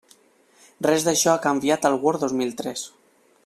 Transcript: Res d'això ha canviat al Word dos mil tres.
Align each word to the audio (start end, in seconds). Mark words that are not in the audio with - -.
Res 0.87 1.05
d'això 1.09 1.33
ha 1.35 1.43
canviat 1.45 1.87
al 1.91 1.99
Word 2.07 2.25
dos 2.25 2.35
mil 2.41 2.57
tres. 2.63 2.87